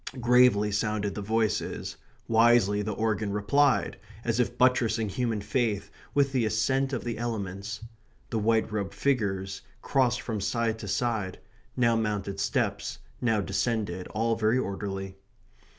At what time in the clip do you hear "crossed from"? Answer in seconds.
9.83-10.41